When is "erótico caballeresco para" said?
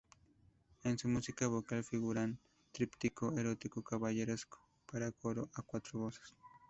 3.37-5.11